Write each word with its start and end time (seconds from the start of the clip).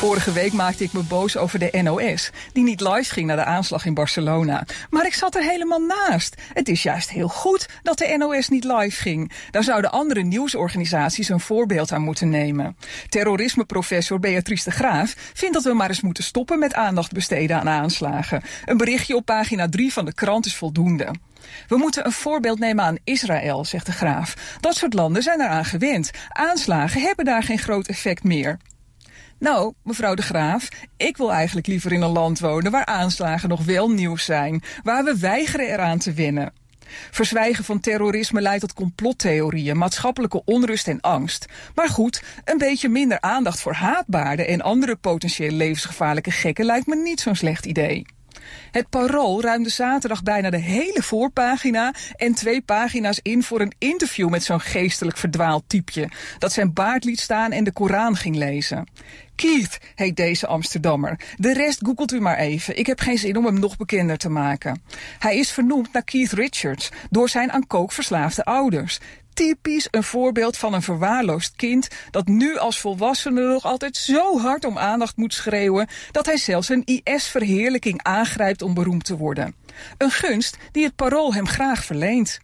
Vorige 0.00 0.32
week 0.32 0.52
maakte 0.52 0.84
ik 0.84 0.92
me 0.92 1.02
boos 1.02 1.36
over 1.36 1.58
de 1.58 1.78
NOS, 1.82 2.30
die 2.52 2.64
niet 2.64 2.80
live 2.80 3.12
ging 3.12 3.26
naar 3.26 3.36
de 3.36 3.44
aanslag 3.44 3.86
in 3.86 3.94
Barcelona. 3.94 4.66
Maar 4.90 5.06
ik 5.06 5.14
zat 5.14 5.34
er 5.34 5.42
helemaal 5.42 5.80
naast. 5.80 6.34
Het 6.52 6.68
is 6.68 6.82
juist 6.82 7.10
heel 7.10 7.28
goed 7.28 7.68
dat 7.82 7.98
de 7.98 8.14
NOS 8.18 8.48
niet 8.48 8.64
live 8.64 9.00
ging. 9.00 9.32
Daar 9.50 9.64
zouden 9.64 9.92
andere 9.92 10.22
nieuwsorganisaties 10.22 11.28
een 11.28 11.40
voorbeeld 11.40 11.92
aan 11.92 12.02
moeten 12.02 12.28
nemen. 12.28 12.76
Terrorismeprofessor 13.08 14.20
Beatrice 14.20 14.64
de 14.64 14.70
Graaf 14.70 15.14
vindt 15.34 15.54
dat 15.54 15.64
we 15.64 15.72
maar 15.72 15.88
eens 15.88 16.00
moeten 16.00 16.24
stoppen 16.24 16.58
met 16.58 16.74
aandacht 16.74 17.12
besteden 17.12 17.56
aan 17.56 17.68
aanslagen. 17.68 18.42
Een 18.64 18.76
berichtje 18.76 19.16
op 19.16 19.24
pagina 19.24 19.68
3 19.68 19.92
van 19.92 20.04
de 20.04 20.14
krant 20.14 20.46
is 20.46 20.56
voldoende. 20.56 21.14
We 21.68 21.76
moeten 21.76 22.06
een 22.06 22.12
voorbeeld 22.12 22.58
nemen 22.58 22.84
aan 22.84 22.98
Israël, 23.04 23.64
zegt 23.64 23.86
de 23.86 23.92
graaf. 23.92 24.56
Dat 24.60 24.76
soort 24.76 24.94
landen 24.94 25.22
zijn 25.22 25.40
eraan 25.40 25.64
gewend. 25.64 26.10
Aanslagen 26.28 27.00
hebben 27.00 27.24
daar 27.24 27.42
geen 27.42 27.58
groot 27.58 27.86
effect 27.86 28.24
meer. 28.24 28.58
Nou, 29.40 29.72
mevrouw 29.82 30.14
de 30.14 30.22
Graaf, 30.22 30.68
ik 30.96 31.16
wil 31.16 31.32
eigenlijk 31.32 31.66
liever 31.66 31.92
in 31.92 32.02
een 32.02 32.10
land 32.10 32.40
wonen 32.40 32.70
waar 32.70 32.84
aanslagen 32.84 33.48
nog 33.48 33.64
wel 33.64 33.90
nieuws 33.90 34.24
zijn, 34.24 34.62
waar 34.82 35.04
we 35.04 35.18
weigeren 35.18 35.66
eraan 35.66 35.98
te 35.98 36.12
winnen. 36.12 36.52
Verzwijgen 37.10 37.64
van 37.64 37.80
terrorisme 37.80 38.40
leidt 38.40 38.60
tot 38.60 38.74
complottheorieën, 38.74 39.78
maatschappelijke 39.78 40.44
onrust 40.44 40.88
en 40.88 41.00
angst. 41.00 41.46
Maar 41.74 41.88
goed, 41.88 42.22
een 42.44 42.58
beetje 42.58 42.88
minder 42.88 43.20
aandacht 43.20 43.60
voor 43.60 43.72
haatbaarden 43.72 44.46
en 44.46 44.60
andere 44.60 44.96
potentieel 44.96 45.52
levensgevaarlijke 45.52 46.30
gekken 46.30 46.64
lijkt 46.64 46.86
me 46.86 46.96
niet 46.96 47.20
zo'n 47.20 47.36
slecht 47.36 47.66
idee. 47.66 48.06
Het 48.70 48.88
Parool 48.88 49.42
ruimde 49.42 49.70
zaterdag 49.70 50.22
bijna 50.22 50.50
de 50.50 50.56
hele 50.56 51.02
voorpagina 51.02 51.94
en 52.16 52.34
twee 52.34 52.62
pagina's 52.62 53.20
in 53.22 53.42
voor 53.42 53.60
een 53.60 53.74
interview 53.78 54.28
met 54.28 54.44
zo'n 54.44 54.60
geestelijk 54.60 55.16
verdwaald 55.16 55.64
typje 55.66 56.08
dat 56.38 56.52
zijn 56.52 56.72
baard 56.72 57.04
liet 57.04 57.20
staan 57.20 57.52
en 57.52 57.64
de 57.64 57.72
Koran 57.72 58.16
ging 58.16 58.36
lezen. 58.36 58.86
Keith 59.34 59.78
heet 59.94 60.16
deze 60.16 60.46
Amsterdammer. 60.46 61.20
De 61.36 61.52
rest 61.52 61.80
googelt 61.84 62.12
u 62.12 62.20
maar 62.20 62.36
even. 62.36 62.78
Ik 62.78 62.86
heb 62.86 63.00
geen 63.00 63.18
zin 63.18 63.36
om 63.36 63.44
hem 63.44 63.60
nog 63.60 63.76
bekender 63.76 64.18
te 64.18 64.28
maken. 64.28 64.82
Hij 65.18 65.36
is 65.36 65.50
vernoemd 65.50 65.92
naar 65.92 66.04
Keith 66.04 66.32
Richards 66.32 66.88
door 67.10 67.28
zijn 67.28 67.52
aan 67.52 67.66
kook 67.66 67.92
verslaafde 67.92 68.44
ouders 68.44 68.98
typisch 69.46 69.88
een 69.90 70.02
voorbeeld 70.02 70.56
van 70.56 70.74
een 70.74 70.82
verwaarloosd 70.82 71.56
kind 71.56 71.88
dat 72.10 72.26
nu 72.26 72.56
als 72.58 72.80
volwassene 72.80 73.40
nog 73.40 73.64
altijd 73.64 73.96
zo 73.96 74.38
hard 74.38 74.64
om 74.64 74.78
aandacht 74.78 75.16
moet 75.16 75.34
schreeuwen 75.34 75.88
dat 76.10 76.26
hij 76.26 76.36
zelfs 76.36 76.68
een 76.68 76.84
IS-verheerlijking 76.84 78.02
aangrijpt 78.02 78.62
om 78.62 78.74
beroemd 78.74 79.04
te 79.04 79.16
worden. 79.16 79.54
Een 79.98 80.10
gunst 80.10 80.56
die 80.72 80.84
het 80.84 80.96
parool 80.96 81.34
hem 81.34 81.46
graag 81.46 81.84
verleent. 81.84 82.38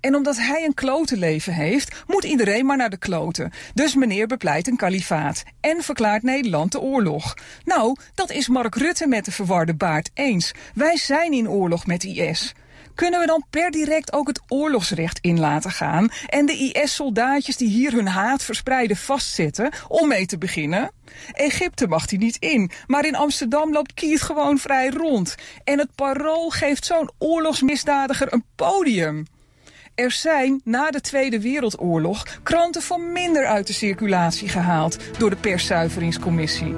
En 0.00 0.14
omdat 0.14 0.36
hij 0.36 0.64
een 0.64 0.74
klotenleven 0.74 1.52
heeft, 1.52 2.02
moet 2.06 2.24
iedereen 2.24 2.66
maar 2.66 2.76
naar 2.76 2.90
de 2.90 2.98
kloten. 2.98 3.52
Dus 3.74 3.94
meneer 3.94 4.26
bepleit 4.26 4.66
een 4.66 4.76
kalifaat 4.76 5.42
en 5.60 5.82
verklaart 5.82 6.22
Nederland 6.22 6.72
de 6.72 6.80
oorlog. 6.80 7.34
Nou, 7.64 7.96
dat 8.14 8.30
is 8.30 8.48
Mark 8.48 8.74
Rutte 8.74 9.06
met 9.06 9.24
de 9.24 9.32
verwarde 9.32 9.74
baard 9.74 10.10
eens. 10.14 10.52
Wij 10.74 10.96
zijn 10.96 11.32
in 11.32 11.48
oorlog 11.48 11.86
met 11.86 12.04
IS. 12.04 12.54
Kunnen 12.98 13.20
we 13.20 13.26
dan 13.26 13.44
per 13.50 13.70
direct 13.70 14.12
ook 14.12 14.26
het 14.26 14.40
oorlogsrecht 14.48 15.18
in 15.20 15.38
laten 15.38 15.70
gaan 15.70 16.08
en 16.26 16.46
de 16.46 16.72
IS-soldaatjes 16.72 17.56
die 17.56 17.68
hier 17.68 17.92
hun 17.92 18.06
haat 18.06 18.42
verspreiden 18.42 18.96
vastzetten 18.96 19.70
om 19.88 20.08
mee 20.08 20.26
te 20.26 20.38
beginnen? 20.38 20.90
Egypte 21.32 21.86
mag 21.86 22.10
hij 22.10 22.18
niet 22.18 22.36
in, 22.36 22.70
maar 22.86 23.04
in 23.06 23.16
Amsterdam 23.16 23.72
loopt 23.72 23.94
Kiet 23.94 24.22
gewoon 24.22 24.58
vrij 24.58 24.90
rond. 24.90 25.34
En 25.64 25.78
het 25.78 25.94
parool 25.94 26.50
geeft 26.50 26.86
zo'n 26.86 27.10
oorlogsmisdadiger 27.18 28.32
een 28.32 28.44
podium. 28.56 29.26
Er 29.94 30.10
zijn 30.10 30.60
na 30.64 30.90
de 30.90 31.00
Tweede 31.00 31.40
Wereldoorlog 31.40 32.26
kranten 32.42 32.82
van 32.82 33.12
minder 33.12 33.46
uit 33.46 33.66
de 33.66 33.72
circulatie 33.72 34.48
gehaald 34.48 34.98
door 35.18 35.30
de 35.30 35.36
perszuiveringscommissie. 35.36 36.74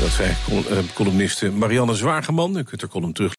Dat 0.00 0.10
zei 0.10 0.34
eh, 0.48 0.78
columniste 0.94 1.50
Marianne 1.50 1.94
Zwageman. 1.94 2.56
U 2.56 2.62
kunt 2.62 2.82
er 2.82 2.88
column 2.88 3.12
terug 3.12 3.38